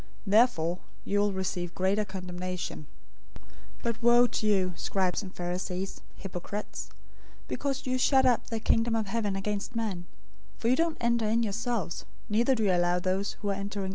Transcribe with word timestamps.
Therefore 0.25 0.79
you 1.05 1.19
will 1.19 1.31
receive 1.31 1.75
greater 1.75 2.03
condemnation. 2.03 2.87
023:014 3.83 3.83
"But 3.83 4.01
woe 4.01 4.25
to 4.25 4.47
you, 4.47 4.73
scribes 4.75 5.21
and 5.21 5.31
Pharisees, 5.31 6.01
hypocrites! 6.15 6.89
Because 7.47 7.85
you 7.85 7.99
shut 7.99 8.25
up 8.25 8.47
the 8.47 8.59
Kingdom 8.59 8.95
of 8.95 9.05
Heaven 9.05 9.35
against 9.35 9.75
men; 9.75 10.07
for 10.57 10.69
you 10.69 10.75
don't 10.75 10.97
enter 10.99 11.27
in 11.27 11.43
yourselves, 11.43 12.05
neither 12.29 12.55
do 12.55 12.63
you 12.63 12.71
allow 12.71 12.97
those 12.97 13.33
who 13.43 13.51
are 13.51 13.53
entering 13.53 13.59
in 13.59 13.69
to 13.69 13.79
enter. 13.83 13.89